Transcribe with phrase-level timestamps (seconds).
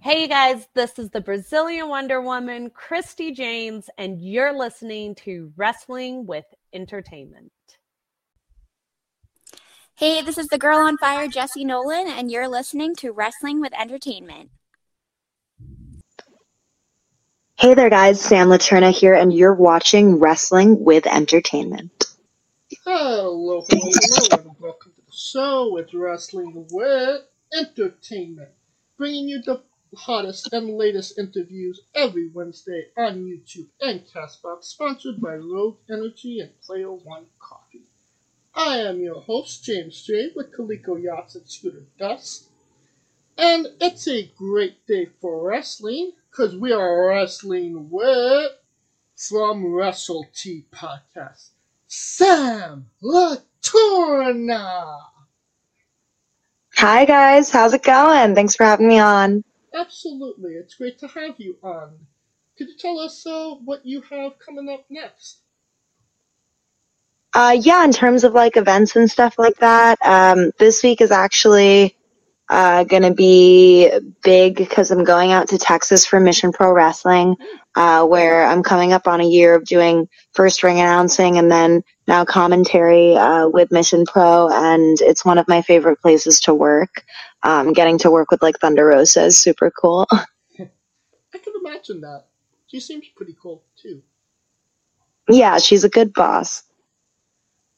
[0.00, 5.52] Hey you guys, this is the Brazilian Wonder Woman, Christy James, and you're listening to
[5.56, 7.50] Wrestling with Entertainment.
[9.96, 13.72] Hey, this is the girl on fire, Jesse Nolan, and you're listening to Wrestling with
[13.78, 14.50] Entertainment.
[17.56, 18.20] Hey there, guys.
[18.20, 22.04] Sam Leterna here, and you're watching Wrestling with Entertainment.
[22.84, 27.22] Hello, hello, hello, and welcome to the show with Wrestling with
[27.52, 28.50] Entertainment,
[28.96, 29.64] bringing you the
[29.96, 36.60] hottest and latest interviews every Wednesday on YouTube and Castbox, sponsored by Rogue Energy and
[36.60, 37.82] Player One Coffee.
[38.54, 40.30] I am your host, James J.
[40.34, 42.48] with Coleco Yachts and Scooter Dust,
[43.36, 48.52] and it's a great day for wrestling because we are wrestling with
[49.16, 51.50] from Wrestle Tea Podcast,
[51.86, 54.98] Sam Leterna.
[56.76, 57.50] Hi, guys.
[57.50, 58.34] How's it going?
[58.36, 59.42] Thanks for having me on.
[59.74, 61.98] Absolutely, it's great to have you on.
[62.56, 65.42] Could you tell us uh, what you have coming up next?
[67.34, 71.12] Uh, yeah, in terms of like events and stuff like that, um, this week is
[71.12, 71.96] actually
[72.48, 73.90] uh, going to be
[74.22, 77.36] big because I'm going out to Texas for Mission Pro Wrestling,
[77.76, 81.82] uh, where I'm coming up on a year of doing first ring announcing and then
[82.06, 87.04] now commentary uh, with Mission Pro, and it's one of my favorite places to work.
[87.42, 90.06] Um, getting to work with like Thunder Rosa is super cool.
[90.12, 92.24] I can imagine that.
[92.66, 94.02] She seems pretty cool too.
[95.28, 96.64] yeah, she's a good boss.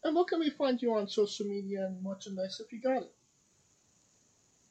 [0.03, 3.13] And what can we find you on social media and merchandise if you got it?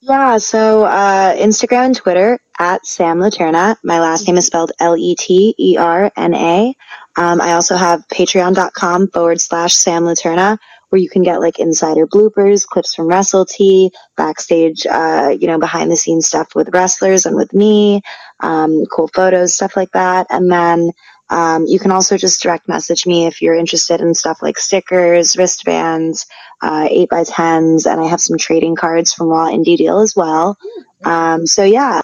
[0.02, 3.78] Yeah, so uh, Instagram and Twitter at Sam Leterna.
[3.84, 6.74] My last name is spelled L E T E R N A.
[7.18, 10.58] Um, I also have patreon.com forward slash Sam Leterna,
[10.90, 15.60] where you can get like insider bloopers, clips from Wrestle Tea, backstage, uh, you know,
[15.60, 18.02] behind the scenes stuff with wrestlers and with me,
[18.42, 20.28] um, cool photos, stuff like that.
[20.30, 20.92] And then
[21.30, 25.38] um, you can also just direct message me if you're interested in stuff like stickers,
[25.38, 26.26] wristbands,
[26.62, 30.58] uh, 8x10s, and I have some trading cards from Raw Indie Deal as well.
[31.06, 32.02] Um, so yeah,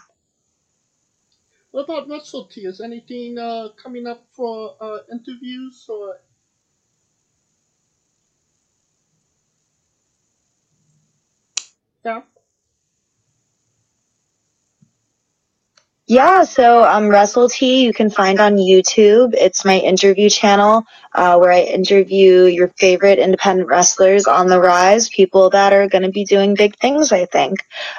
[1.71, 2.61] What about Wrestle Tea?
[2.67, 6.19] Is anything uh, coming up for uh, interviews or?
[12.05, 12.21] Yeah.
[16.07, 19.33] Yeah, so um, Wrestle Tea you can find on YouTube.
[19.33, 20.83] It's my interview channel
[21.15, 26.03] uh, where I interview your favorite independent wrestlers on the rise, people that are going
[26.03, 27.57] to be doing big things, I think.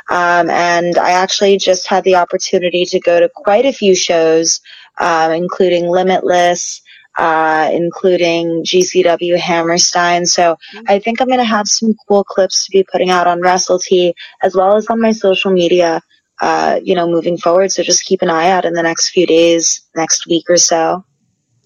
[0.09, 4.61] Um, and I actually just had the opportunity to go to quite a few shows,
[4.99, 6.83] um, including Limitless,
[7.19, 10.27] uh, including GCW Hammerstein.
[10.27, 10.56] So
[10.88, 13.78] I think I'm going to have some cool clips to be putting out on Wrestle
[13.78, 16.03] Tea as well as on my social media
[16.41, 17.72] uh, you know, moving forward.
[17.72, 21.05] So just keep an eye out in the next few days, next week or so.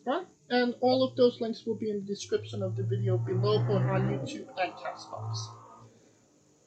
[0.07, 0.27] Right.
[0.49, 3.83] And all of those links will be in the description of the video below both
[3.91, 5.39] on YouTube and Castbox.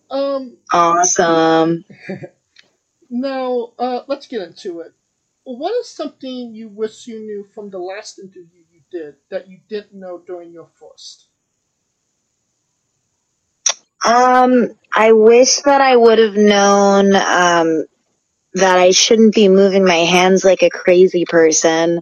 [0.09, 1.85] Um, Awesome.
[3.09, 4.93] now, uh, let's get into it.
[5.45, 9.99] What is something you wish you knew from the last interview did that you didn't
[9.99, 11.27] know during your first?
[14.05, 17.85] Um, I wish that I would have known, um,
[18.53, 22.01] that I shouldn't be moving my hands like a crazy person.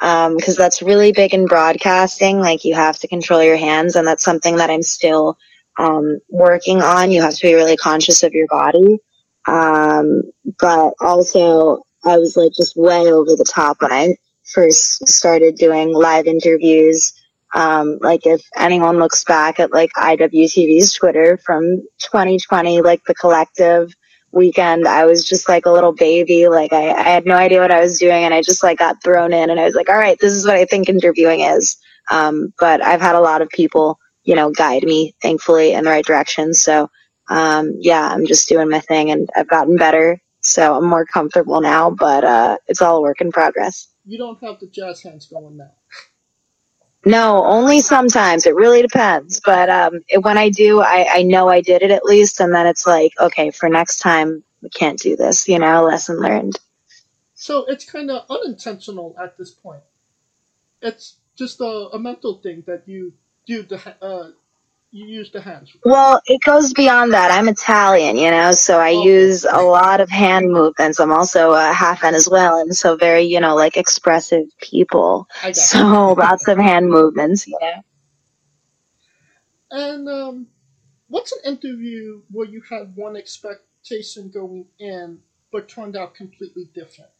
[0.00, 2.40] Um, cause that's really big in broadcasting.
[2.40, 5.38] Like you have to control your hands and that's something that I'm still,
[5.78, 7.12] um, working on.
[7.12, 8.98] You have to be really conscious of your body.
[9.46, 10.22] Um,
[10.58, 14.16] but also I was like just way over the top when I
[14.52, 17.12] first started doing live interviews.
[17.54, 23.92] Um, like if anyone looks back at like IWTV's Twitter from 2020, like the collective
[24.32, 26.48] weekend, I was just like a little baby.
[26.48, 29.02] Like I, I had no idea what I was doing and I just like got
[29.02, 31.76] thrown in and I was like, all right, this is what I think interviewing is.
[32.10, 35.90] Um, but I've had a lot of people, you know, guide me thankfully in the
[35.90, 36.54] right direction.
[36.54, 36.88] So,
[37.28, 40.20] um, yeah, I'm just doing my thing and I've gotten better.
[40.40, 43.91] So I'm more comfortable now, but, uh, it's all a work in progress.
[44.04, 45.72] You don't have the jazz hands going now.
[47.04, 48.46] No, only sometimes.
[48.46, 49.40] It really depends.
[49.44, 52.54] But um, it, when I do, I, I know I did it at least, and
[52.54, 55.48] then it's like, okay, for next time, we can't do this.
[55.48, 56.58] You know, lesson learned.
[57.34, 59.82] So it's kind of unintentional at this point.
[60.80, 63.14] It's just a, a mental thing that you
[63.46, 64.30] do the uh,
[64.92, 65.76] you use the hands.
[65.84, 67.32] Well, it goes beyond that.
[67.32, 69.04] I'm Italian, you know, so I Oh.
[69.04, 71.00] use a lot of hand movements.
[71.00, 75.28] I'm also a half Venezuelan, so very, you know, like expressive people.
[75.42, 75.52] I.
[75.52, 75.78] So
[76.18, 77.82] lots of hand movements, you know.
[79.70, 80.48] And um,
[81.08, 85.20] what's an interview where you had one expectation going in
[85.52, 87.10] but turned out completely different?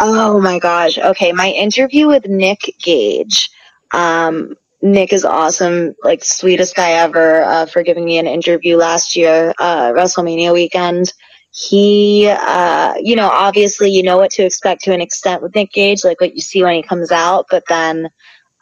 [0.00, 0.98] Oh my gosh.
[0.98, 3.50] Okay, my interview with Nick Gage.
[3.92, 4.54] Um,
[4.84, 9.54] Nick is awesome, like sweetest guy ever uh, for giving me an interview last year,
[9.58, 11.10] uh, WrestleMania weekend.
[11.52, 15.72] He, uh, you know, obviously you know what to expect to an extent with Nick
[15.72, 18.10] Gage, like what you see when he comes out, but then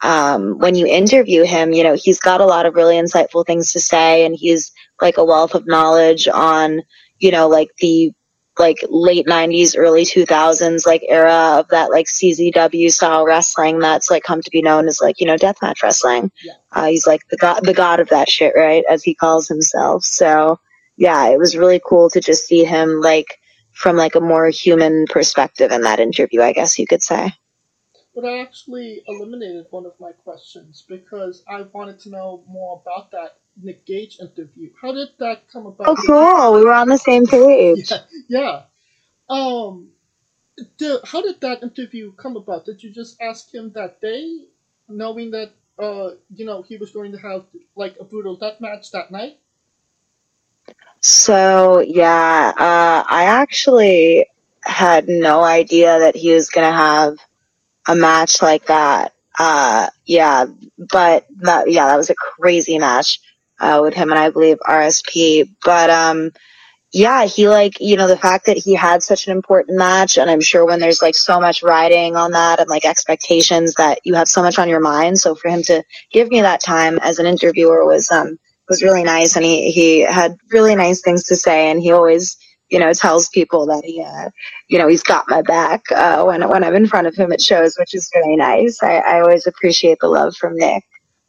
[0.01, 3.73] um, when you interview him, you know, he's got a lot of really insightful things
[3.73, 4.71] to say, and he's
[5.01, 6.81] like a wealth of knowledge on,
[7.19, 8.13] you know, like the
[8.59, 14.23] like late 90s early 2000s like era of that like czw style wrestling that's like
[14.23, 16.31] come to be known as like you know deathmatch wrestling.
[16.43, 16.53] Yeah.
[16.71, 20.03] uh, he's like the god the god of that shit right as he calls himself.
[20.05, 20.59] So
[20.97, 23.39] yeah it was really cool to just see him like
[23.71, 27.33] from like a more human perspective in that interview i guess you could say.
[28.13, 33.09] But I actually eliminated one of my questions because I wanted to know more about
[33.09, 34.71] that Nick Gage interview.
[34.81, 35.87] How did that come about?
[35.87, 38.61] oh cool we were on the same page Yeah, yeah.
[39.29, 39.89] Um,
[40.77, 42.65] the, how did that interview come about?
[42.65, 44.45] Did you just ask him that day,
[44.87, 47.45] knowing that uh, you know, he was going to have
[47.75, 49.39] like a brutal death match that night?
[51.01, 54.27] So yeah, uh, I actually
[54.63, 57.17] had no idea that he was gonna have
[57.87, 59.13] a match like that.
[59.37, 60.45] Uh, yeah,
[60.77, 63.19] but that yeah, that was a crazy match
[63.59, 65.49] uh, with him and I believe RSP.
[65.63, 66.31] But um,
[66.93, 70.29] yeah, he like you know the fact that he had such an important match, and
[70.29, 74.15] I'm sure when there's like so much riding on that and like expectations that you
[74.15, 75.19] have so much on your mind.
[75.19, 78.39] So for him to give me that time as an interviewer was um
[78.69, 82.37] was really nice and he, he had really nice things to say and he always
[82.69, 84.29] you know tells people that he uh,
[84.69, 87.41] you know he's got my back uh, when when I'm in front of him at
[87.41, 90.83] shows which is really nice I, I always appreciate the love from Nick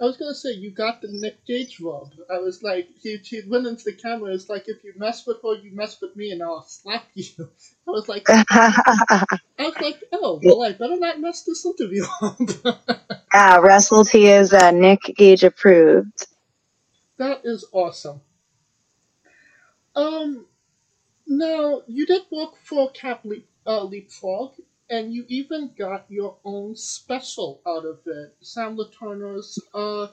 [0.04, 2.12] I was gonna say you got the Nick Gage rub.
[2.30, 4.34] I was like, he, he went into the camera.
[4.34, 7.24] It's like if you mess with her, you mess with me, and I'll slap you.
[7.88, 9.24] I was like, I
[9.58, 12.38] was like, oh well, I better not mess this interview up.
[13.32, 16.26] uh, Wrestle Tea is uh, Nick Gage approved
[17.16, 18.20] That is awesome.
[19.96, 20.44] Um,
[21.26, 24.52] now you did work for Cap Leap, uh, Leapfrog,
[24.90, 30.08] and you even got your own special out of it, Sam Turner's uh,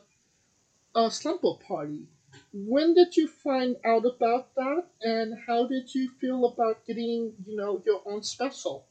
[0.96, 2.08] uh, Slumber Party.
[2.54, 7.58] When did you find out about that, and how did you feel about getting, you
[7.58, 8.86] know, your own special?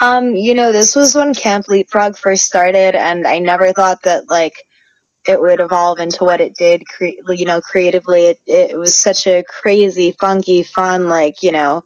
[0.00, 4.28] Um, you know, this was when Camp Leapfrog first started, and I never thought that
[4.28, 4.66] like
[5.26, 6.86] it would evolve into what it did.
[6.88, 11.84] Cre- you know, creatively, it it was such a crazy, funky, fun, like you know,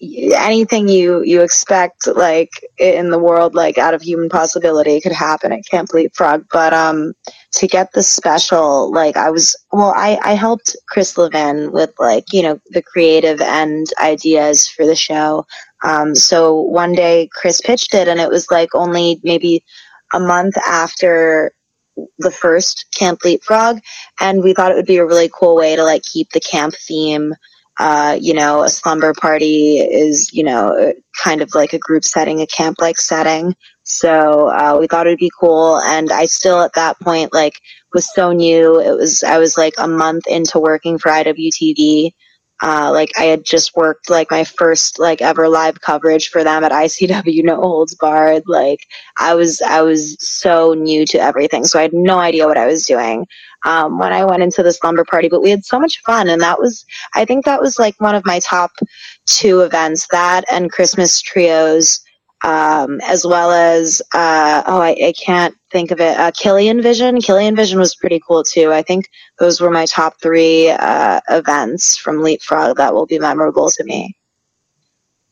[0.00, 5.52] anything you you expect like in the world, like out of human possibility, could happen
[5.52, 6.46] at Camp Leapfrog.
[6.52, 7.14] But um,
[7.52, 12.32] to get the special, like I was, well, I I helped Chris Levin with like
[12.32, 15.46] you know the creative and ideas for the show.
[15.82, 19.64] Um, so one day Chris pitched it, and it was like only maybe
[20.12, 21.52] a month after
[22.18, 23.80] the first Camp Leapfrog,
[24.20, 26.74] and we thought it would be a really cool way to like keep the camp
[26.74, 27.34] theme.
[27.78, 30.92] Uh, you know, a slumber party is, you know,
[31.22, 33.54] kind of like a group setting, a camp like setting.
[33.84, 37.60] So uh, we thought it would be cool, and I still at that point like
[37.94, 38.80] was so new.
[38.80, 42.12] It was I was like a month into working for IWTV.
[42.62, 46.64] Uh, like I had just worked like my first like ever live coverage for them
[46.64, 48.42] at ICW No Holds Barred.
[48.46, 48.80] Like
[49.18, 52.66] I was I was so new to everything, so I had no idea what I
[52.66, 53.26] was doing
[53.64, 55.28] um, when I went into the slumber party.
[55.28, 56.84] But we had so much fun, and that was
[57.14, 58.72] I think that was like one of my top
[59.26, 60.08] two events.
[60.10, 62.00] That and Christmas trios.
[62.44, 67.20] Um, as well as uh, oh I, I can't think of it uh, Killian Vision
[67.20, 71.96] Killian Vision was pretty cool too I think those were my top three uh, events
[71.96, 74.16] from Leapfrog that will be memorable to me.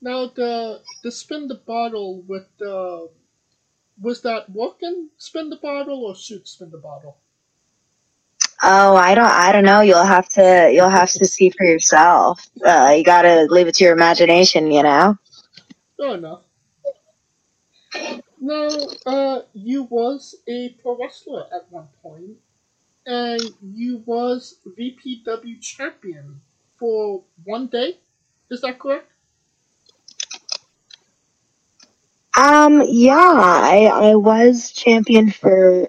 [0.00, 3.10] Now the the spin the bottle with the
[4.00, 7.18] was that walking spin the bottle or shoot spin the bottle?
[8.62, 9.82] Oh, I don't, I don't know.
[9.82, 12.48] You'll have to, you'll have to see for yourself.
[12.64, 15.18] Uh, you gotta leave it to your imagination, you know.
[15.96, 16.42] Fair enough.
[18.46, 18.68] Now,
[19.06, 22.38] uh, you was a pro wrestler at one point,
[23.06, 26.40] and you was VPW champion
[26.78, 27.98] for one day.
[28.50, 29.10] Is that correct?
[32.36, 35.88] Um, yeah, I, I was champion for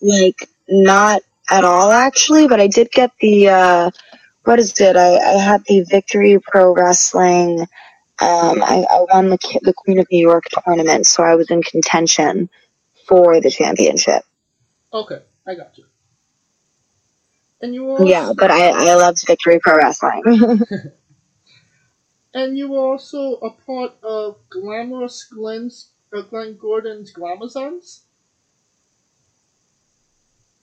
[0.00, 3.90] like not at all actually, but I did get the uh,
[4.44, 4.96] what is it?
[4.96, 7.66] I, I had the Victory Pro Wrestling.
[8.20, 11.62] Um, I, I won the the Queen of New York tournament, so I was in
[11.62, 12.50] contention
[13.06, 14.24] for the championship.
[14.92, 15.84] Okay, I got you.
[17.62, 20.22] And you also, Yeah, but I, I loved Victory Pro Wrestling.
[22.34, 28.00] and you were also a part of Glamorous Glenn's, uh, Glenn Gordon's Glamazons.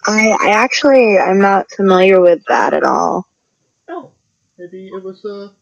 [0.05, 3.27] I, I actually, I'm not familiar with that at all.
[3.87, 4.11] Oh,
[4.57, 5.53] maybe it was a a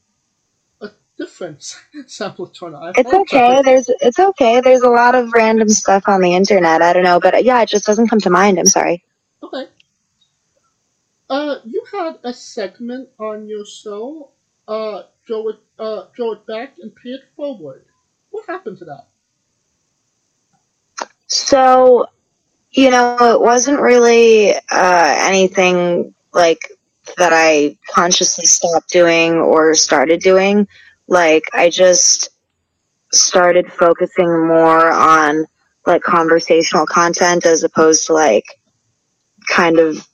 [1.17, 1.75] different
[2.07, 2.51] sample.
[2.61, 3.61] I It's okay.
[3.63, 4.61] There's, it's okay.
[4.61, 6.81] There's a lot of random stuff on the internet.
[6.81, 8.59] I don't know, but yeah, it just doesn't come to mind.
[8.59, 9.03] I'm sorry.
[9.43, 9.65] Okay.
[11.29, 14.31] Uh, you had a segment on your show.
[14.67, 17.85] Uh, draw it, uh, draw it back and pay it forward.
[18.31, 19.07] What happened to that?
[21.27, 22.07] So,
[22.71, 26.59] you know, it wasn't really uh, anything like
[27.17, 30.67] that I consciously stopped doing or started doing.
[31.07, 32.29] Like, I just
[33.11, 35.45] started focusing more on
[35.85, 38.45] like conversational content as opposed to like
[39.47, 40.07] kind of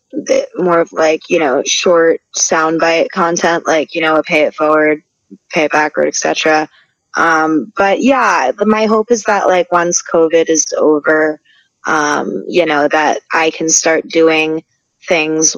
[0.56, 5.04] more of like, you know, short soundbite content, like, you know, a pay it forward,
[5.50, 6.70] pay it backward, etc.
[7.16, 11.40] Um, but yeah, my hope is that like once COVID is over,
[11.88, 14.64] um, you know, that I can start doing
[15.08, 15.56] things,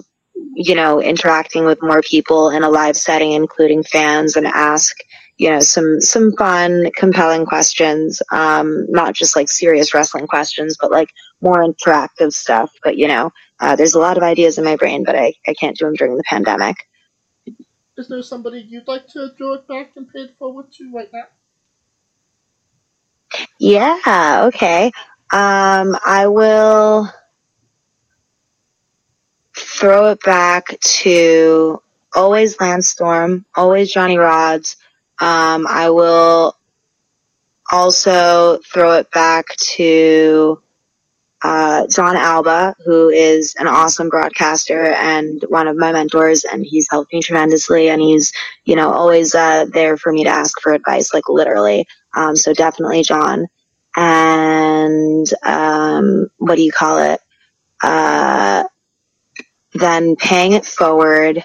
[0.55, 4.95] you know, interacting with more people in a live setting, including fans and ask,
[5.37, 10.91] you know, some, some fun, compelling questions, um, not just like serious wrestling questions, but
[10.91, 11.09] like
[11.41, 12.71] more interactive stuff.
[12.83, 15.53] But, you know, uh, there's a lot of ideas in my brain, but I, I
[15.53, 16.77] can't do them during the pandemic.
[17.97, 21.09] Is there somebody you'd like to draw it back and pay it forward to right
[21.13, 21.25] now?
[23.59, 24.91] Yeah, okay.
[25.31, 27.09] Um, I will
[29.55, 31.81] throw it back to
[32.13, 34.77] always Landstorm, always Johnny Rods.
[35.19, 36.57] Um, I will
[37.71, 40.61] also throw it back to
[41.43, 46.87] uh, John Alba, who is an awesome broadcaster and one of my mentors, and he's
[46.89, 48.31] helped me tremendously, and he's,
[48.63, 51.85] you know, always uh, there for me to ask for advice, like literally.
[52.15, 53.47] Um, so definitely John.
[53.95, 57.19] And um, what do you call it?
[57.81, 58.63] Uh,
[59.73, 61.43] then paying it forward.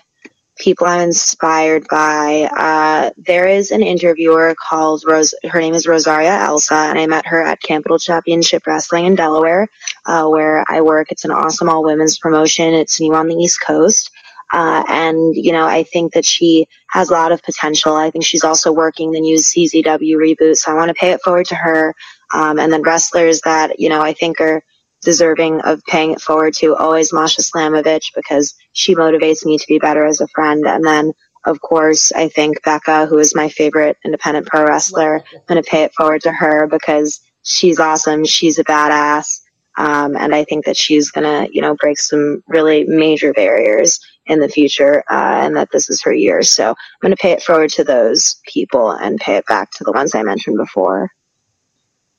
[0.59, 2.49] People I'm inspired by.
[2.57, 5.35] Uh, there is an interviewer called Rose.
[5.49, 9.69] Her name is Rosaria Elsa, and I met her at Capital Championship Wrestling in Delaware,
[10.07, 11.13] uh, where I work.
[11.13, 12.75] It's an awesome all women's promotion.
[12.75, 14.11] It's new on the East Coast.
[14.53, 17.95] Uh, and, you know, I think that she has a lot of potential.
[17.95, 20.57] I think she's also working the new CZW reboot.
[20.57, 21.95] So I want to pay it forward to her.
[22.33, 24.63] Um, and then wrestlers that, you know, I think are
[25.03, 29.79] deserving of paying it forward to always Masha Slamovich because she motivates me to be
[29.79, 30.67] better as a friend.
[30.67, 31.13] And then,
[31.45, 35.71] of course, I think Becca, who is my favorite independent pro wrestler, I'm going to
[35.71, 38.25] pay it forward to her because she's awesome.
[38.25, 39.41] She's a badass.
[39.77, 44.01] Um, and I think that she's going to, you know, break some really major barriers
[44.27, 46.43] in the future, uh, and that this is her year.
[46.43, 49.85] So I'm going to pay it forward to those people and pay it back to
[49.85, 51.13] the ones I mentioned before.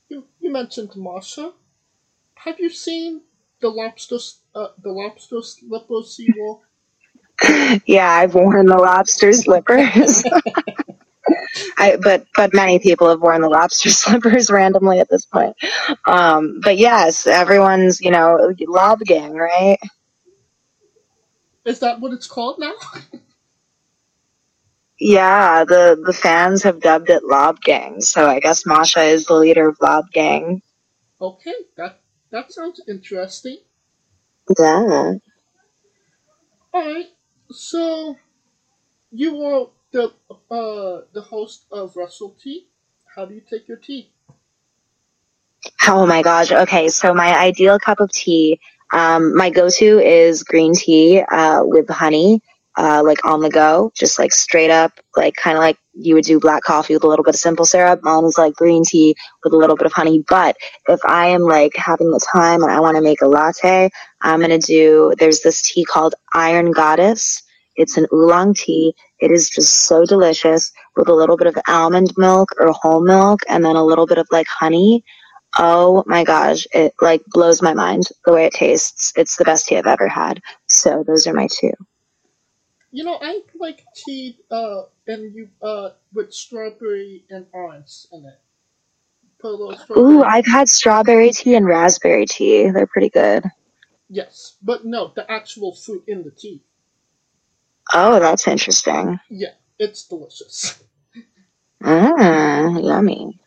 [0.08, 1.52] You, you mentioned Masha.
[2.44, 3.22] Have you seen
[3.60, 4.16] the lobster,
[4.54, 6.60] uh, the lobster slipper seawalk?
[7.86, 10.24] yeah, I've worn the lobster slippers.
[11.78, 15.56] I, but but many people have worn the lobster slippers randomly at this point.
[16.06, 19.78] Um, but yes, everyone's you know lob gang, right?
[21.64, 22.74] Is that what it's called now?
[24.98, 28.00] Yeah, the the fans have dubbed it lob gang.
[28.00, 30.62] So I guess Masha is the leader of lob gang.
[31.20, 31.99] okay, that
[32.30, 33.58] that sounds interesting.
[34.58, 35.14] Yeah.
[36.74, 37.08] Alright,
[37.50, 38.16] so
[39.10, 40.12] you were the
[40.50, 42.68] uh the host of Wrestle Tea.
[43.14, 44.12] How do you take your tea?
[45.88, 46.52] Oh my gosh.
[46.52, 48.60] Okay, so my ideal cup of tea,
[48.92, 52.40] um, my go-to is green tea uh, with honey,
[52.76, 56.24] uh, like on the go, just like straight up, like kind of like you would
[56.24, 58.00] do black coffee with a little bit of simple syrup.
[58.02, 60.24] Mine is like green tea with a little bit of honey.
[60.28, 60.56] But
[60.88, 63.90] if I am like having the time and I want to make a latte,
[64.22, 65.12] I'm gonna do.
[65.18, 67.42] There's this tea called Iron Goddess.
[67.76, 68.94] It's an oolong tea.
[69.20, 73.40] It is just so delicious with a little bit of almond milk or whole milk
[73.48, 75.04] and then a little bit of like honey.
[75.58, 79.12] Oh my gosh, it like blows my mind the way it tastes.
[79.16, 80.40] It's the best tea I've ever had.
[80.68, 81.72] So those are my two.
[82.90, 88.40] You know, I like tea uh and you uh with strawberry and orange in it.
[89.38, 90.14] Put a little strawberry.
[90.14, 92.70] Ooh, I've had strawberry tea and raspberry tea.
[92.70, 93.44] They're pretty good.
[94.08, 96.62] Yes, but no, the actual fruit in the tea.
[97.92, 99.20] Oh, that's interesting.
[99.28, 100.82] Yeah, it's delicious.
[101.82, 103.40] Mmm, yummy.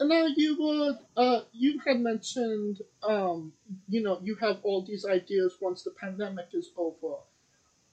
[0.00, 3.52] now you would uh you had mentioned um
[3.88, 7.16] you know you have all these ideas once the pandemic is over.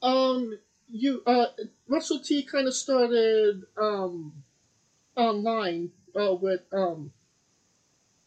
[0.01, 0.57] Um
[0.89, 1.47] you uh
[1.87, 4.43] Wrestle Tea kind of started um
[5.15, 7.13] online uh with um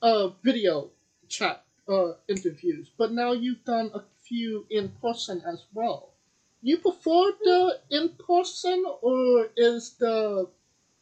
[0.03, 0.91] uh video
[1.29, 6.15] chat uh interviews, but now you've done a few in person as well.
[6.63, 10.51] You prefer the in person or is the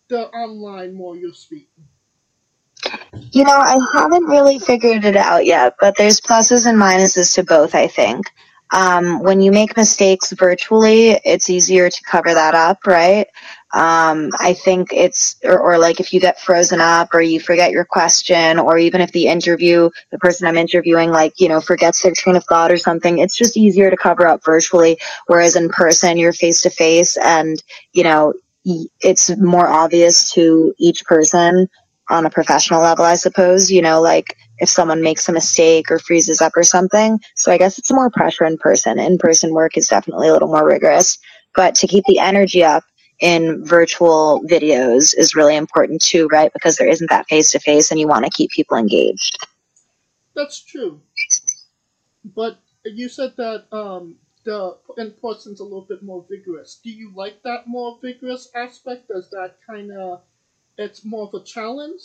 [0.09, 1.69] the online more your speed?
[3.33, 7.45] You know, I haven't really figured it out yet, but there's pluses and minuses to
[7.45, 8.27] both, I think.
[8.73, 13.29] Um, when you make mistakes virtually, it's easier to cover that up, right?
[13.73, 17.71] Um, I think it's, or, or like if you get frozen up or you forget
[17.71, 22.03] your question, or even if the interview, the person I'm interviewing, like, you know, forgets
[22.03, 24.99] their train of thought or something, it's just easier to cover up virtually.
[25.27, 28.35] Whereas in person, you're face to face and, you know,
[29.01, 31.69] it's more obvious to each person
[32.09, 35.99] on a professional level, I suppose, you know, like if someone makes a mistake or
[35.99, 37.21] freezes up or something.
[37.35, 38.99] So I guess it's more pressure in person.
[38.99, 41.19] In person work is definitely a little more rigorous,
[41.55, 42.85] but to keep the energy up
[43.21, 46.53] in virtual videos is really important too, right?
[46.53, 49.39] Because there isn't that face to face and you want to keep people engaged.
[50.35, 51.01] That's true.
[52.25, 56.81] But you said that um, the in person's a little bit more vigorous.
[56.83, 59.09] Do you like that more vigorous aspect?
[59.09, 60.21] Does that kind of
[60.79, 62.03] it's more of a challenge?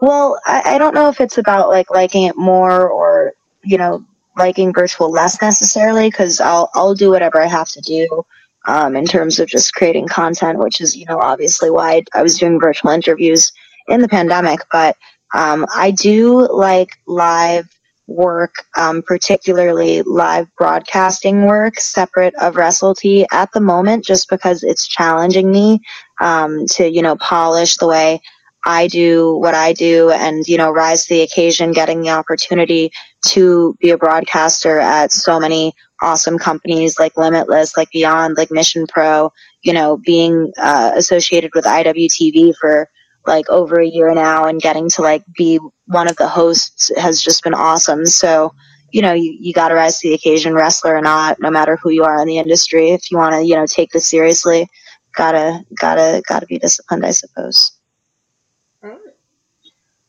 [0.00, 3.32] Well, I, I don't know if it's about like liking it more or
[3.64, 4.04] you know
[4.36, 8.24] liking virtual less necessarily because I'll I'll do whatever I have to do
[8.66, 12.38] um, in terms of just creating content, which is you know obviously why I was
[12.38, 13.52] doing virtual interviews
[13.88, 14.60] in the pandemic.
[14.70, 14.96] But
[15.34, 17.68] um, I do like live
[18.06, 24.62] work, um, particularly live broadcasting work, separate of Wrestle Tea at the moment, just because
[24.62, 25.80] it's challenging me
[26.20, 28.22] um, to, you know, polish the way
[28.66, 32.90] I do what I do and, you know, rise to the occasion, getting the opportunity
[33.28, 38.88] to be a broadcaster at so many awesome companies like Limitless, like Beyond, like Mission
[38.88, 39.32] Pro,
[39.62, 42.90] you know, being uh, associated with IWTV for
[43.24, 47.22] like over a year now and getting to like be one of the hosts has
[47.22, 48.04] just been awesome.
[48.04, 48.52] So,
[48.90, 51.76] you know, you, you got to rise to the occasion, wrestler or not, no matter
[51.80, 52.90] who you are in the industry.
[52.90, 54.68] If you want to, you know, take this seriously,
[55.14, 57.75] gotta, gotta, gotta be disciplined, I suppose.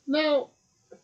[0.07, 0.51] Now,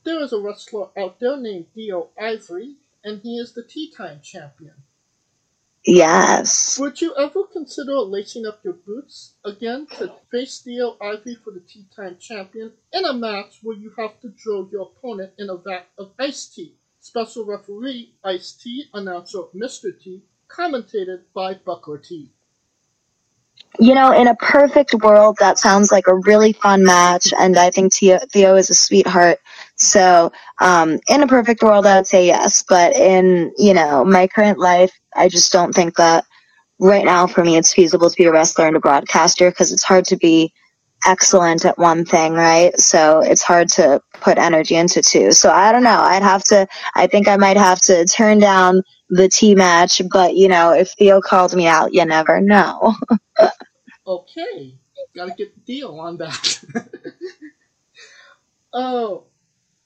[0.06, 4.22] there is a wrestler out there named Dio Ivory, and he is the Tea Time
[4.22, 4.76] champion.
[5.86, 6.80] Yes.
[6.80, 11.60] Would you ever consider lacing up your boots again to face Dio Ivory for the
[11.60, 15.58] Tea Time Champion in a match where you have to drill your opponent in a
[15.58, 16.78] vat of iced tea?
[17.02, 19.92] Special referee Ice T, announcer Mr.
[20.00, 22.32] T, commentated by Buckler T.
[23.80, 27.72] You know, in a perfect world, that sounds like a really fun match, and I
[27.72, 29.40] think Theo, Theo is a sweetheart.
[29.76, 32.64] So, um, in a perfect world, I would say yes.
[32.68, 36.26] But in, you know, my current life, I just don't think that
[36.80, 39.84] right now for me it's feasible to be a wrestler and a broadcaster because it's
[39.84, 40.54] hard to be
[41.06, 42.78] excellent at one thing, right?
[42.80, 45.32] So it's hard to put energy into two.
[45.32, 46.02] So I don't know.
[46.02, 50.36] I'd have to, I think I might have to turn down the T match, but
[50.36, 52.96] you know, if Theo called me out, you never know.
[54.08, 54.78] okay.
[55.16, 56.60] Gotta get the deal on that.
[58.74, 59.26] oh,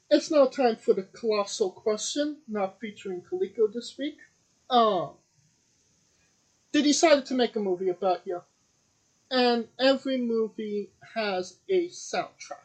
[0.10, 4.18] it's now time for the colossal question, not featuring Coleco this week.
[4.70, 5.12] Um,
[6.72, 8.42] they decided to make a movie about you,
[9.32, 12.56] and every movie has a soundtrack.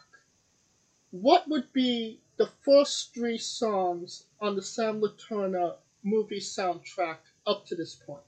[1.11, 7.77] What would be the first three songs on the Sam Leterna movie soundtrack up to
[7.77, 8.23] this point?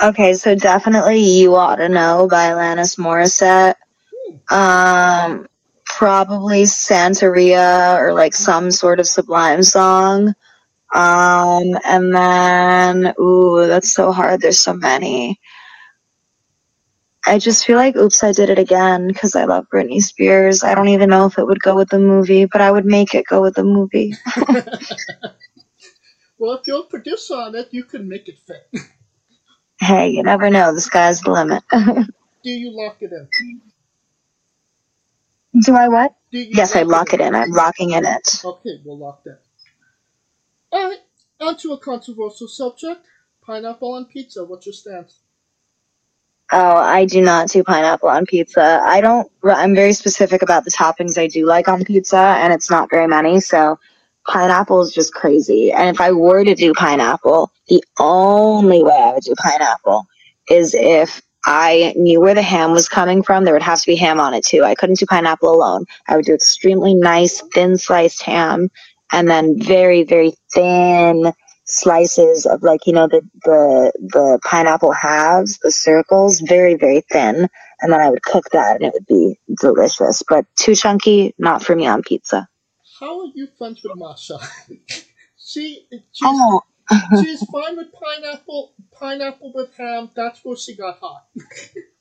[0.00, 3.74] Okay, so definitely You Ought to Know by Alanis Morissette.
[4.48, 4.54] Hmm.
[4.54, 5.48] Um,
[5.84, 10.34] probably Santeria or like some sort of Sublime song.
[10.94, 14.40] Um, and then, ooh, that's so hard.
[14.40, 15.40] There's so many.
[17.28, 20.64] I just feel like, oops, I did it again because I love Britney Spears.
[20.64, 23.14] I don't even know if it would go with the movie, but I would make
[23.14, 24.14] it go with the movie.
[26.38, 28.66] well, if you're a producer on it, you can make it fit.
[29.80, 30.74] hey, you never know.
[30.74, 31.62] The sky's the limit.
[32.42, 33.60] Do you lock it in?
[35.62, 36.14] Do I what?
[36.32, 37.34] Do yes, I lock it in.
[37.34, 38.42] I'm locking in it.
[38.44, 39.40] Okay, we'll lock that.
[40.72, 41.00] Alright,
[41.40, 43.06] on to a controversial subject.
[43.42, 44.44] Pineapple on pizza.
[44.44, 45.20] What's your stance?
[46.50, 48.80] Oh, I do not do pineapple on pizza.
[48.82, 52.70] I don't, I'm very specific about the toppings I do like on pizza, and it's
[52.70, 53.78] not very many, so
[54.26, 55.72] pineapple is just crazy.
[55.72, 60.06] And if I were to do pineapple, the only way I would do pineapple
[60.48, 63.44] is if I knew where the ham was coming from.
[63.44, 64.64] There would have to be ham on it too.
[64.64, 65.86] I couldn't do pineapple alone.
[66.06, 68.70] I would do extremely nice, thin sliced ham
[69.12, 71.32] and then very, very thin
[71.68, 77.48] slices of like, you know, the, the, the pineapple halves, the circles, very, very thin.
[77.80, 81.62] And then I would cook that and it would be delicious, but too chunky, not
[81.62, 82.48] for me on pizza.
[82.98, 84.38] How are you friends with Masha?
[85.38, 86.62] she, she's, Oh,
[87.22, 90.10] she's fine with pineapple, pineapple with ham.
[90.16, 91.26] That's where she got hot.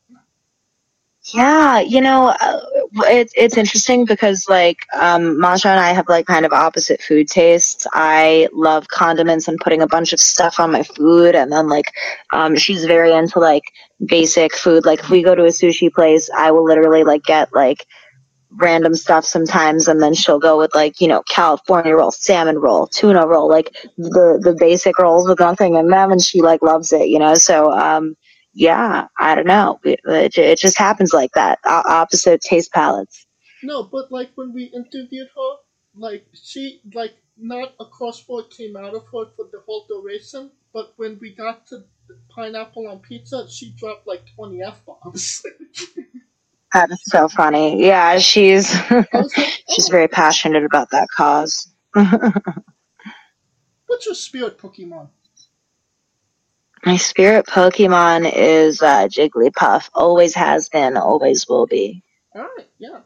[1.33, 2.61] Yeah, you know, uh,
[3.07, 7.27] it's it's interesting because like um, Masha and I have like kind of opposite food
[7.27, 7.85] tastes.
[7.93, 11.85] I love condiments and putting a bunch of stuff on my food, and then like
[12.31, 13.63] um, she's very into like
[14.05, 14.85] basic food.
[14.85, 17.85] Like if we go to a sushi place, I will literally like get like
[18.51, 22.87] random stuff sometimes, and then she'll go with like you know California roll, salmon roll,
[22.87, 26.93] tuna roll, like the the basic rolls with nothing in them, and she like loves
[26.93, 27.35] it, you know.
[27.35, 28.15] So um,
[28.57, 29.79] yeah, I don't know.
[29.83, 31.59] It, it, it just happens like that.
[31.63, 33.27] O- opposite taste palettes.
[33.63, 35.51] No, but like when we interviewed her,
[35.95, 40.93] like she like not a crossword came out of her for the whole duration, but
[40.97, 41.83] when we got to
[42.29, 45.43] pineapple on pizza, she dropped like twenty f bombs.
[46.73, 47.83] That is so funny.
[47.85, 51.71] Yeah, she's I was like, she's very passionate about that cause.
[51.93, 52.35] what's
[54.05, 55.09] your spirit Pokemon?
[56.85, 59.89] My spirit Pokemon is uh, Jigglypuff.
[59.93, 62.03] Always has been, always will be.
[62.35, 63.01] All right, yeah.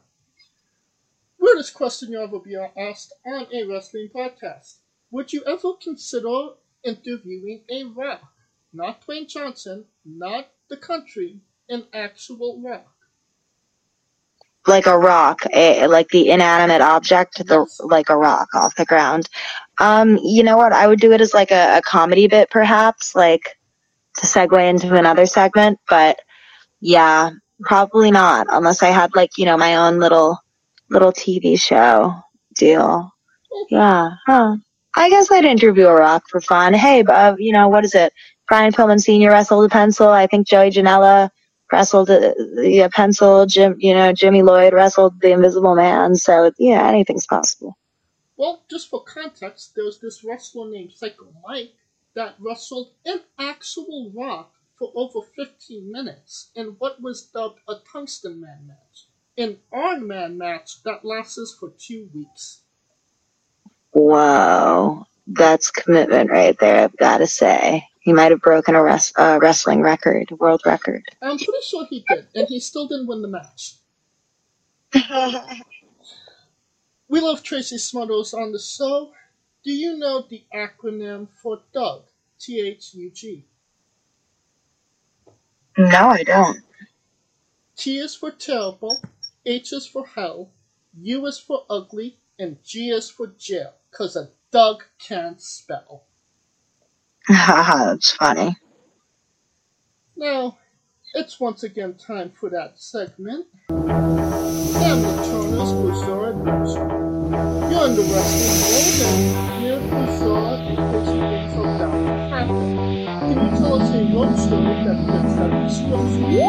[1.39, 4.77] Weirdest question you ever be asked on a wrestling podcast:
[5.11, 6.49] Would you ever consider
[6.83, 8.21] interviewing a Rock,
[8.73, 12.93] not Dwayne Johnson, not the country, an actual Rock?
[14.67, 17.79] Like a rock, a, like the inanimate object, the Yes.
[17.79, 19.27] like a rock off the ground.
[19.79, 20.71] Um, you know what?
[20.73, 23.57] I would do it as like a, a comedy bit, perhaps, like
[24.21, 25.79] to segue into another segment.
[25.89, 26.19] But
[26.79, 27.31] yeah,
[27.61, 30.39] probably not, unless I had like you know my own little
[30.89, 32.15] little TV show
[32.55, 33.11] deal.
[33.69, 34.57] Yeah, huh.
[34.95, 36.73] I guess I'd interview a rock for fun.
[36.73, 38.13] Hey, uh, you know, what is it?
[38.47, 39.29] Brian Pillman Sr.
[39.29, 40.09] wrestled a pencil.
[40.09, 41.29] I think Joey Janela
[41.71, 42.33] wrestled a,
[42.83, 43.45] a pencil.
[43.45, 46.15] Jim, you know, Jimmy Lloyd wrestled the Invisible Man.
[46.17, 47.77] So, yeah, anything's possible.
[48.35, 51.71] Well, just for context, there's this wrestler named Psycho Mike
[52.15, 58.41] that wrestled an actual Rock for over 15 minutes in what was dubbed a Tungsten
[58.41, 59.07] Man match.
[59.37, 62.63] An Iron Man match that lasts for two weeks.
[63.91, 65.05] Whoa.
[65.27, 67.87] That's commitment right there, I've got to say.
[68.01, 71.03] He might have broken a res- uh, wrestling record, world record.
[71.21, 73.75] I'm pretty sure he did, and he still didn't win the match.
[77.07, 79.11] We love Tracy Smothers on the show.
[79.63, 82.05] Do you know the acronym for Doug?
[82.39, 83.45] T H U G.
[85.77, 86.57] no, I don't.
[87.77, 88.99] T is for terrible,
[89.45, 90.49] H is for hell,
[90.99, 96.05] U is for ugly, and G is for jail, because a Doug can't spell.
[97.27, 98.57] Haha, that's funny.
[100.15, 100.57] Now,
[101.13, 103.45] it's once again time for that segment.
[103.69, 107.11] Family Turner's Bizarre Adventure.
[107.71, 109.50] You're in the wrestling world,
[110.21, 112.71] and weird, bizarre, and crazy things are bound to happen.
[113.27, 116.41] Can you tell us a road story that fits that description?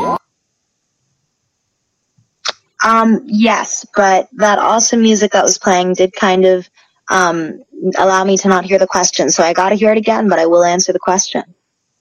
[2.84, 6.68] Um, yes, but that awesome music that was playing did kind of
[7.10, 7.62] um,
[7.98, 9.30] allow me to not hear the question.
[9.30, 11.44] So I got to hear it again, but I will answer the question.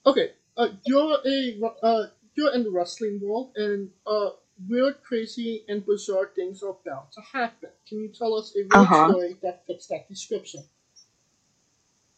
[0.06, 4.30] Okay, uh, you're a uh, you're in the wrestling world, and uh,
[4.68, 7.70] weird, crazy, and bizarre things are bound to happen.
[7.88, 9.08] Can you tell us a road Uh-huh.
[9.08, 10.64] story that fits that description?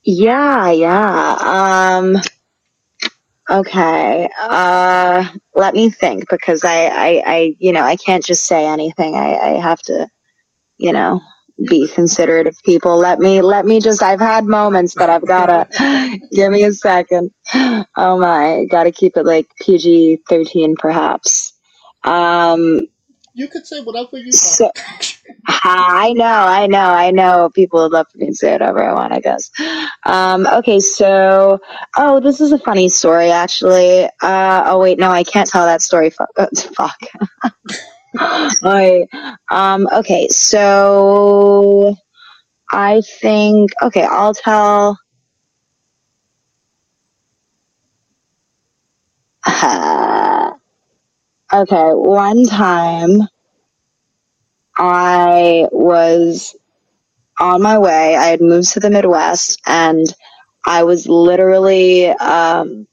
[0.04, 1.36] Yeah, yeah.
[1.40, 2.16] Um,
[3.50, 4.28] okay.
[4.40, 9.14] Uh, let me think because I, I, I, you know, I can't just say anything.
[9.16, 10.08] I, I have to,
[10.78, 11.20] you know,
[11.68, 12.96] be considerate of people.
[12.98, 15.68] Let me, let me just, I've had moments, but I've gotta,
[16.32, 17.32] give me a second.
[17.96, 21.52] Oh my, gotta keep it like PG 13 perhaps.
[22.04, 22.82] Um,
[23.34, 25.18] You could say whatever you So- want.
[25.48, 27.50] I know, I know, I know.
[27.54, 29.50] People would love for me to say whatever I want, I guess.
[30.06, 31.58] Um, okay, so,
[31.96, 34.04] oh, this is a funny story, actually.
[34.22, 36.10] Uh, oh, wait, no, I can't tell that story.
[36.10, 36.30] Fuck.
[36.38, 36.98] uh, fuck.
[38.62, 39.08] Wait,
[39.50, 41.96] um, okay, so,
[42.72, 44.98] I think, okay, I'll tell.
[51.54, 53.22] okay, one time
[54.76, 56.56] I was
[57.38, 58.16] on my way.
[58.16, 60.06] I had moved to the Midwest and
[60.66, 62.86] I was literally um,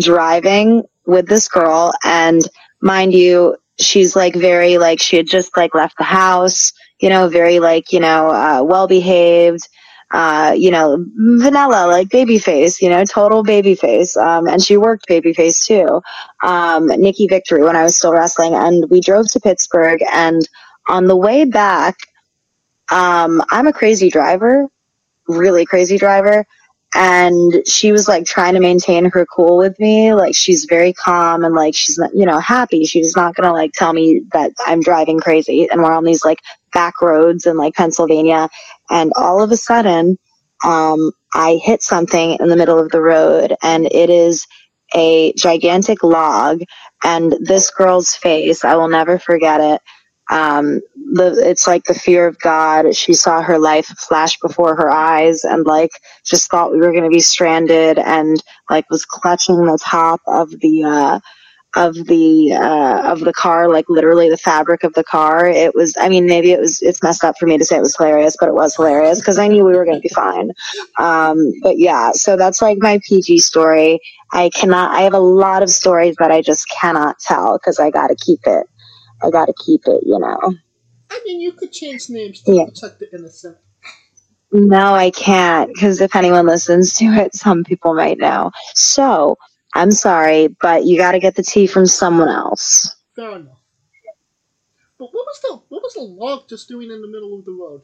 [0.00, 2.42] driving with this girl and
[2.80, 7.28] mind you, she's like very like she had just like left the house, you know,
[7.28, 9.68] very like, you know, uh, well behaved,
[10.10, 14.16] uh, you know, vanilla, like baby face, you know, total baby face.
[14.16, 16.02] Um, and she worked baby face too.
[16.42, 20.48] Um, Nikki Victory when I was still wrestling and we drove to Pittsburgh and
[20.88, 21.96] on the way back,
[22.90, 24.66] um, I'm a crazy driver,
[25.28, 26.44] really crazy driver
[26.94, 31.44] and she was like trying to maintain her cool with me like she's very calm
[31.44, 34.80] and like she's not you know happy she's not gonna like tell me that i'm
[34.80, 36.40] driving crazy and we're on these like
[36.72, 38.48] back roads in like pennsylvania
[38.90, 40.18] and all of a sudden
[40.64, 44.46] um i hit something in the middle of the road and it is
[44.94, 46.62] a gigantic log
[47.04, 49.80] and this girl's face i will never forget it
[50.30, 50.80] um,
[51.14, 52.96] the, it's like the fear of God.
[52.96, 55.92] She saw her life flash before her eyes and like
[56.26, 60.50] just thought we were going to be stranded and like was clutching the top of
[60.60, 61.20] the, uh,
[61.74, 65.46] of the uh, of the car, like literally the fabric of the car.
[65.46, 67.82] It was, I mean, maybe it was, it's messed up for me to say it
[67.82, 70.50] was hilarious, but it was hilarious because I knew we were going to be fine.
[70.98, 74.00] Um, but yeah, so that's like my PG story.
[74.32, 77.90] I cannot, I have a lot of stories that I just cannot tell because I
[77.90, 78.66] got to keep it
[79.22, 80.54] I gotta keep it, you know.
[81.10, 82.64] I mean, you could change names to yeah.
[82.66, 83.56] protect the innocent.
[84.52, 88.50] No, I can't, because if anyone listens to it, some people might know.
[88.74, 89.36] So,
[89.74, 92.96] I'm sorry, but you gotta get the tea from someone else.
[93.14, 93.58] Fair enough.
[94.98, 97.52] But what was the what was the log just doing in the middle of the
[97.52, 97.82] road?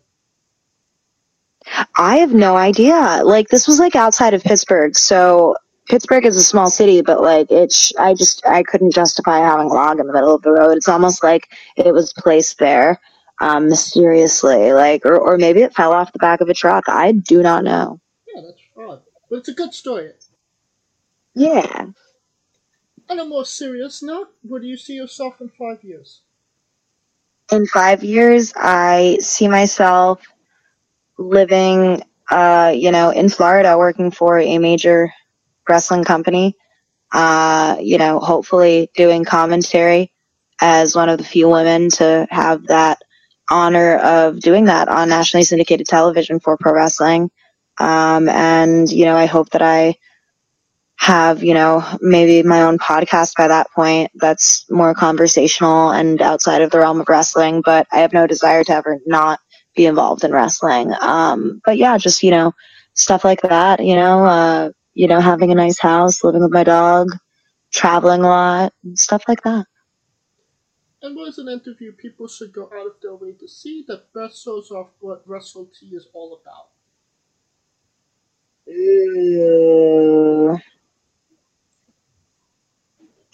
[1.97, 3.21] I have no idea.
[3.25, 5.57] Like this was like outside of Pittsburgh, so
[5.89, 9.75] Pittsburgh is a small city, but like it's, I just, I couldn't justify having a
[9.75, 10.77] log in the middle of the road.
[10.77, 13.01] It's almost like it was placed there,
[13.41, 16.85] um, mysteriously, like, or, or maybe it fell off the back of a truck.
[16.89, 18.01] I do not know.
[18.35, 19.03] Yeah, that's odd.
[19.31, 20.13] But it's a good story.
[21.37, 21.87] Yeah.
[23.09, 26.23] On a more serious note, where do you see yourself in five years?
[27.53, 30.27] In five years, I see myself
[31.19, 35.13] living, uh, you know, in Florida, working for a major
[35.69, 36.57] wrestling company.
[37.13, 40.13] Uh, you know, hopefully doing commentary
[40.61, 43.01] as one of the few women to have that
[43.49, 47.31] honor of doing that on nationally syndicated television for pro wrestling.
[47.79, 49.97] Um, and, you know, I hope that I
[50.97, 56.63] have, you know, maybe my own podcast by that point that's more conversational and outside
[56.63, 59.39] of the realm of wrestling, but I have no desire to ever not
[59.77, 60.93] be involved in wrestling.
[61.01, 62.53] Um, but yeah, just, you know,
[62.95, 66.65] stuff like that, you know, uh, you know, having a nice house, living with my
[66.65, 67.09] dog,
[67.71, 69.67] traveling a lot, stuff like that.
[71.03, 74.43] And was an interview people should go out of their way to see that best
[74.43, 76.71] shows off what Wrestle Tea is all about.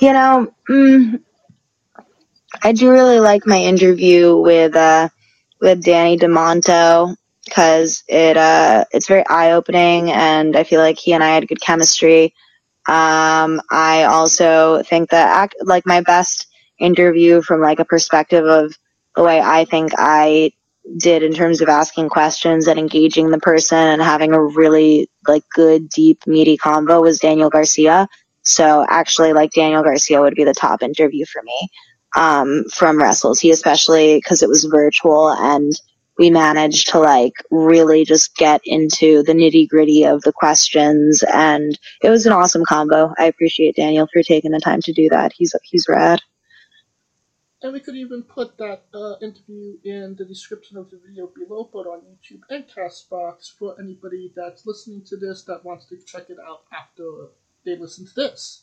[0.02, 1.22] You know, mm,
[2.62, 5.10] I do really like my interview with uh,
[5.60, 11.12] with Danny Demanto because it uh it's very eye opening and I feel like he
[11.12, 12.34] and I had good chemistry.
[12.88, 16.48] Um, I also think that like my best
[16.80, 18.76] interview from like a perspective of
[19.14, 20.52] the way I think I
[20.98, 25.44] did in terms of asking questions and engaging the person and having a really like
[25.54, 28.08] good deep meaty convo was Daniel Garcia.
[28.42, 31.68] So actually like Daniel Garcia would be the top interview for me
[32.16, 33.40] um, from Wrestles.
[33.40, 35.72] He especially because it was virtual and
[36.18, 41.78] we managed to like really just get into the nitty gritty of the questions and
[42.02, 43.12] it was an awesome combo.
[43.18, 45.32] I appreciate Daniel for taking the time to do that.
[45.36, 46.20] He's he's rad.
[47.62, 51.70] And we could even put that uh, interview in the description of the video below,
[51.72, 56.28] but on YouTube and Castbox for anybody that's listening to this that wants to check
[56.28, 57.28] it out after
[57.64, 58.62] they listen to this.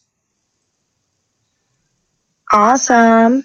[2.52, 3.44] Awesome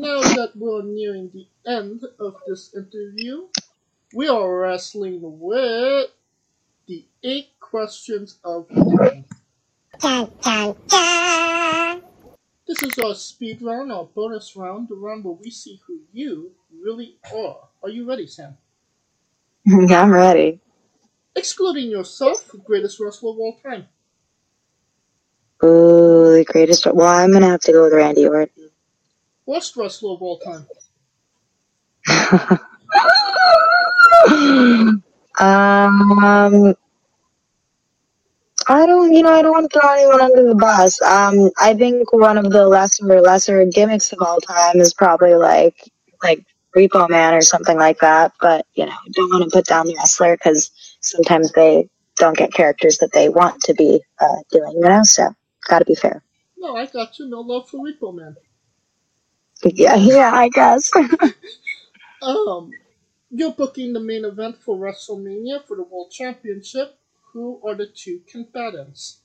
[0.00, 3.46] now that we're nearing the end of this interview,
[4.14, 6.10] we are wrestling with
[6.86, 9.24] the eight questions of the
[12.66, 16.52] This is our speed round, our bonus round, the round where we see who you
[16.82, 17.68] really are.
[17.82, 18.56] Are you ready, Sam?
[19.68, 20.60] I'm ready.
[21.34, 23.88] Excluding yourself, greatest wrestler of all time.
[25.64, 26.86] Ooh, the greatest.
[26.86, 28.70] Well, I'm gonna have to go with Randy Orton.
[29.46, 30.66] Worst wrestler of all time?
[35.38, 36.74] um,
[38.68, 41.00] I don't, you know, I don't want to throw anyone under the bus.
[41.02, 45.90] Um, I think one of the lesser lesser gimmicks of all time is probably like
[46.22, 46.44] like
[46.76, 48.32] Repo Man or something like that.
[48.40, 52.52] But you know, don't want to put down the wrestler because sometimes they don't get
[52.52, 54.72] characters that they want to be uh, doing.
[54.74, 55.30] You know, so
[55.68, 56.22] Got to be fair.
[56.56, 57.28] No, I got you.
[57.28, 58.36] No love for Repo Man.
[59.64, 60.90] Yeah, yeah, I guess.
[62.22, 62.70] Um,
[63.30, 66.98] you're booking the main event for WrestleMania for the World Championship.
[67.32, 69.20] Who are the two combatants?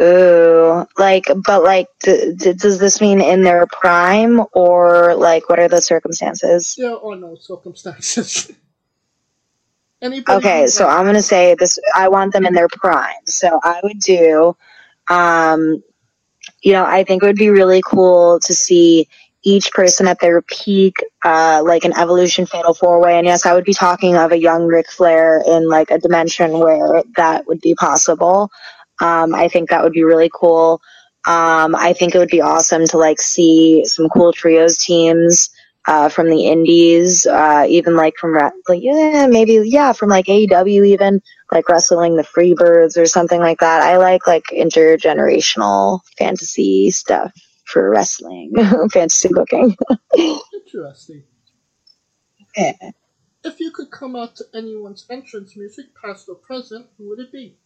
[0.00, 5.58] Ooh, like, but like, d- d- does this mean in their prime or like, what
[5.58, 6.74] are the circumstances?
[6.78, 8.52] There are no circumstances.
[10.02, 11.78] Anybody Okay, so I'm gonna say this.
[11.94, 13.26] I want them in their prime.
[13.26, 14.56] So I would do,
[15.08, 15.82] um,
[16.62, 19.08] you know, I think it would be really cool to see
[19.42, 23.16] each person at their peak, uh, like an evolution fatal four way.
[23.16, 26.58] And yes, I would be talking of a young Ric Flair in like a dimension
[26.58, 28.50] where that would be possible.
[29.00, 30.82] Um, I think that would be really cool.
[31.26, 35.50] Um, I think it would be awesome to like see some cool trios teams
[35.90, 38.32] uh, from the indies, uh, even like from
[38.68, 43.58] like yeah, maybe yeah, from like AEW even like wrestling the Freebirds or something like
[43.58, 43.82] that.
[43.82, 47.32] I like like intergenerational fantasy stuff
[47.64, 48.52] for wrestling,
[48.92, 49.76] fantasy booking.
[50.54, 51.24] Interesting.
[52.56, 52.92] Yeah.
[53.42, 57.32] If you could come out to anyone's entrance music, past or present, who would it
[57.32, 57.56] be?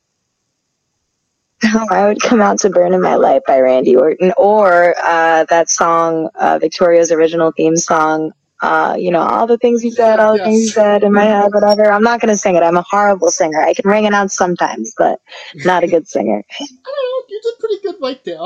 [1.63, 5.71] I would come out to "Burn in My Light" by Randy Orton, or uh, that
[5.71, 8.33] song, uh, Victoria's original theme song.
[8.63, 10.47] Uh, you know, all the things you said, all the Yes.
[10.47, 11.91] things you said in my head, whatever.
[11.91, 12.63] I'm not gonna sing it.
[12.63, 13.61] I'm a horrible singer.
[13.61, 15.21] I can ring it out sometimes, but
[15.65, 16.45] not a good singer.
[16.61, 17.27] I don't know.
[17.29, 18.39] You did pretty good right there.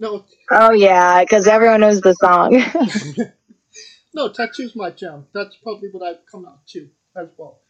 [0.00, 2.62] No, Oh yeah, because everyone knows the song.
[4.14, 5.26] no, tattoo's my jam.
[5.32, 7.60] That's probably what I've come out to as well.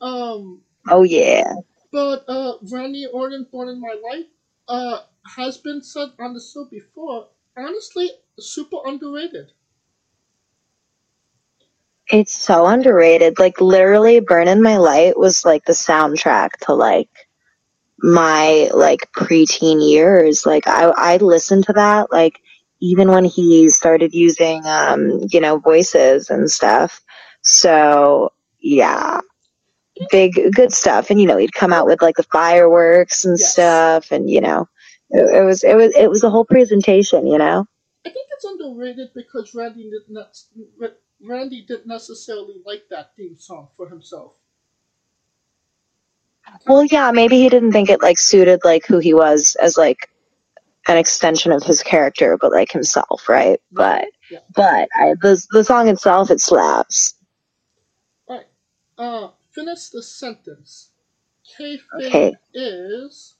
[0.00, 1.54] Um, oh yeah.
[1.92, 4.28] But uh, Randy Orton, Burn in My Light,
[4.68, 5.02] uh,
[5.36, 7.28] has been said on the show before.
[7.56, 9.52] Honestly, super underrated.
[12.08, 13.38] It's so underrated.
[13.38, 17.08] Like literally Burn in My Light was like the soundtrack to like
[17.98, 20.46] my like preteen years.
[20.46, 22.40] Like I I listened to that like
[22.80, 27.00] even when he started using um, you know, voices and stuff.
[27.42, 29.20] So yeah.
[30.10, 31.10] Big good stuff.
[31.10, 33.52] And you know, he'd come out with like the fireworks and Yes.
[33.52, 34.68] stuff and you know
[35.10, 37.66] it, it was it was it was a whole presentation, you know?
[38.06, 40.36] I think it's underrated because Randy did not.
[41.22, 44.34] Randy didn't necessarily like that theme song for himself.
[46.66, 50.08] Well, yeah, maybe he didn't think it like suited like who he was as like
[50.88, 53.60] an extension of his character, but like himself, right?
[53.72, 54.38] But Yeah.
[54.54, 57.14] but I, the the song itself it slaps.
[58.28, 58.46] Right.
[58.98, 60.90] Uh, finish the sentence.
[61.44, 62.36] Kayfabe Okay.
[62.54, 63.36] is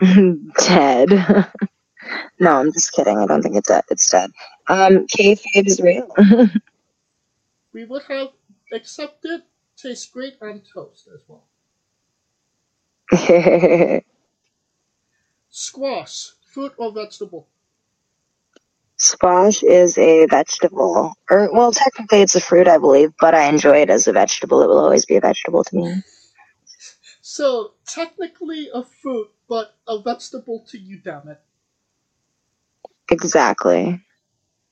[0.58, 1.10] dead.
[2.40, 3.18] no, I'm just kidding.
[3.18, 3.84] I don't think it's dead.
[3.90, 4.30] It's dead.
[4.68, 6.08] Um, kayfabe is real.
[7.72, 8.32] we would have
[8.72, 9.42] accepted
[9.76, 11.48] tastes great on toast as well.
[15.50, 17.48] Squash, fruit or vegetable?
[19.26, 23.78] Squash is a vegetable, or well, technically it's a fruit, I believe, but I enjoy
[23.78, 24.62] it as a vegetable.
[24.62, 26.02] It will always be a vegetable to me.
[27.22, 31.40] So technically a fruit, but a vegetable to you, damn it.
[33.10, 34.00] Exactly.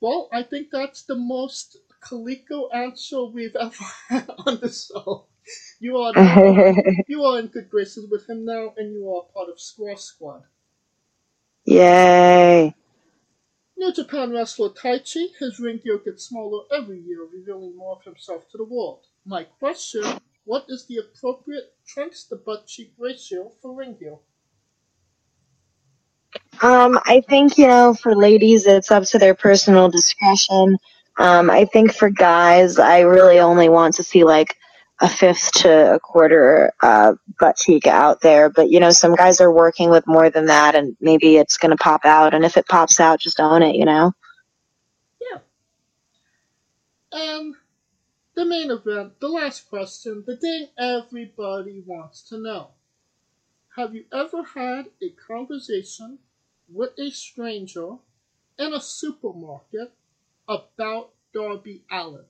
[0.00, 5.26] Well, I think that's the most Coleco answer we've ever had on the show.
[5.80, 6.12] You are
[7.08, 10.44] you are in good graces with him now, and you are part of Squash Squad.
[11.64, 12.72] Yay.
[13.76, 18.48] New Japan wrestler Taichi, his ring gear gets smaller every year, revealing more of himself
[18.50, 19.06] to the world.
[19.26, 20.04] My question,
[20.44, 24.18] what is the appropriate trunks to butt cheek ratio for ring gear?
[26.62, 30.78] Um, I think, you know, for ladies, it's up to their personal discretion.
[31.18, 34.56] Um, I think for guys, I really only want to see like
[35.00, 38.48] a fifth to a quarter uh, butt cheek out there.
[38.48, 41.70] But, you know, some guys are working with more than that, and maybe it's going
[41.70, 42.34] to pop out.
[42.34, 44.12] And if it pops out, just own it, you know?
[45.20, 45.38] Yeah.
[47.12, 47.54] And
[48.34, 52.68] the main event, the last question, the thing everybody wants to know.
[53.76, 56.18] Have you ever had a conversation
[56.72, 57.96] with a stranger
[58.56, 59.92] in a supermarket
[60.48, 62.26] about Darby Allin?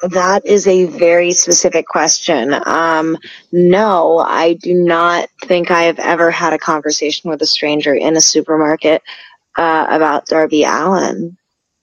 [0.00, 2.54] That is a very specific question.
[2.66, 3.18] Um,
[3.50, 8.16] no, I do not think I have ever had a conversation with a stranger in
[8.16, 9.02] a supermarket
[9.56, 11.36] uh, about Darby Allin.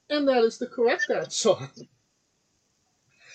[0.10, 1.56] And that is the correct answer.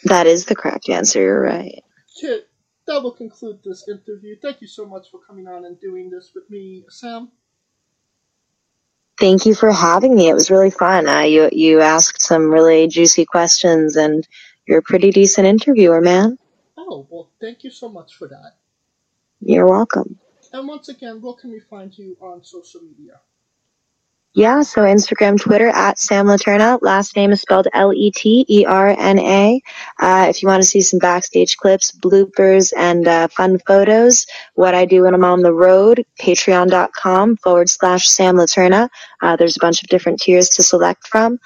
[0.05, 1.20] That is the correct answer.
[1.20, 1.83] You're right.
[2.18, 2.49] Kit,
[2.87, 4.37] that will conclude this interview.
[4.41, 7.31] Thank you so much for coming on and doing this with me, Sam.
[9.18, 10.31] Thank you for having me.
[10.31, 11.07] It was really fun.
[11.07, 14.26] Uh, you you asked some really juicy questions, and
[14.71, 16.39] you're a pretty decent interviewer, man.
[16.79, 18.53] Oh, well, thank you so much for that.
[19.41, 20.18] You're welcome.
[20.53, 23.21] And once again, where can we find you on social media?
[24.33, 26.79] Yeah, so Instagram, Twitter at Sam Leterna.
[26.83, 29.61] Last name is spelled L E T E R N A.
[30.01, 34.73] Uh, if you want to see some backstage clips, bloopers, and uh, fun photos, what
[34.73, 38.89] I do when I'm on the road, patreon.com forward slash Sam Leterna.
[39.21, 41.41] Uh, there's a bunch of different tiers to select from.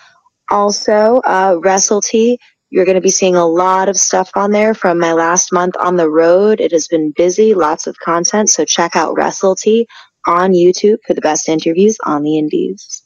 [0.51, 2.39] Also, uh, Wrestle Tea.
[2.75, 5.77] You're going to be seeing a lot of stuff on there from my last month
[5.77, 6.61] on the road.
[6.61, 8.51] It has been busy, lots of content.
[8.51, 9.87] So check out Wrestle Tea
[10.27, 13.05] on YouTube for the best interviews on the indies.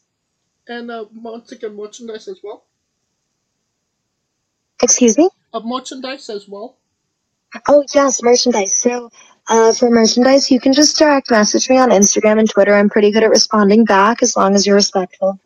[0.69, 1.05] And uh,
[1.53, 2.65] again, merchandise as well.
[4.83, 5.29] Excuse me?
[5.53, 6.79] Uh, merchandise as well.
[7.69, 8.75] Oh, yes, merchandise.
[8.75, 9.11] So,
[9.49, 12.75] uh, for merchandise, you can just direct message me on Instagram and Twitter.
[12.75, 15.39] I'm pretty good at responding back as long as you're respectful.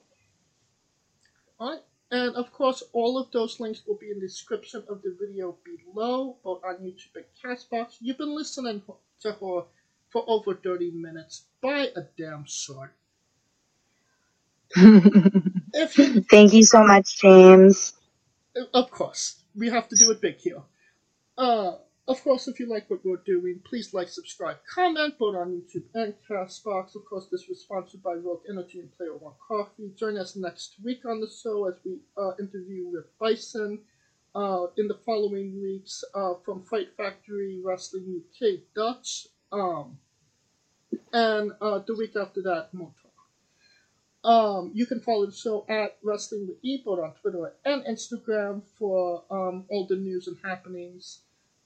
[2.12, 5.56] And of course, all of those links will be in the description of the video
[5.64, 7.96] below, both on YouTube and Castbox.
[8.00, 8.82] You've been listening
[9.22, 9.62] to her
[10.10, 11.46] for over 30 minutes.
[11.62, 12.44] by a damn
[14.76, 17.94] if you, Thank you so much, James.
[18.74, 20.62] of course, we have to do it big here.
[21.38, 21.76] Uh,
[22.08, 25.84] of course, if you like what we're doing, please like, subscribe, comment, vote on YouTube
[25.94, 26.96] and Castbox.
[26.96, 29.92] Of course, this was sponsored by Rogue Energy and Player One Coffee.
[29.96, 33.80] Join us next week on the show as we uh, interview with Bison.
[34.34, 39.26] Uh, in the following weeks, uh, from Fight Factory Wrestling UK Dutch.
[39.52, 39.98] Um,
[41.12, 42.94] and uh, the week after that, Motor.
[44.24, 49.24] Um, you can follow the show at Wrestling with Ebot on Twitter and Instagram for
[49.30, 51.20] um, all the news and happenings.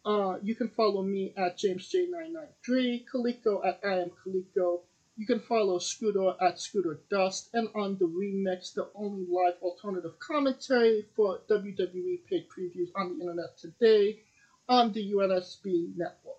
[0.06, 4.82] Uh, you can follow me at JamesJ993, Coleco at I am Coleco.
[5.16, 10.16] You can follow Scooter at Scooter Dust, and on the Remix, the only live alternative
[10.20, 14.20] commentary for WWE paid previews on the internet today
[14.68, 16.36] on the UNSB network.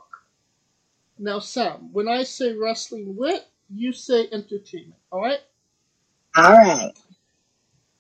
[1.20, 5.42] Now, Sam, when I say wrestling wit, you say entertainment, alright?
[6.38, 6.94] All right.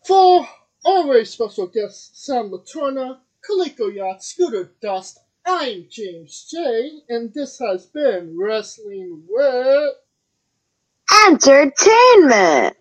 [0.05, 0.47] For
[0.85, 7.57] our very special guest, Sam Leterna, Coleco Yacht, Scooter Dust, I'm James J, and this
[7.59, 9.93] has been Wrestling with.
[11.25, 12.75] Entertainment.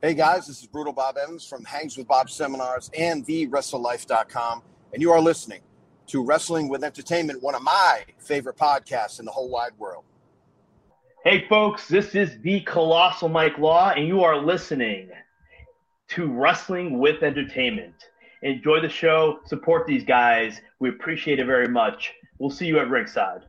[0.00, 4.62] Hey guys, this is Brutal Bob Evans from Hangs with Bob Seminars and TheWrestleLife.com,
[4.92, 5.60] and you are listening
[6.06, 10.04] to Wrestling with Entertainment, one of my favorite podcasts in the whole wide world.
[11.24, 15.10] Hey, folks, this is the Colossal Mike Law, and you are listening
[16.10, 17.94] to Wrestling with Entertainment.
[18.44, 20.60] Enjoy the show, support these guys.
[20.78, 22.12] We appreciate it very much.
[22.38, 23.40] We'll see you at ringside.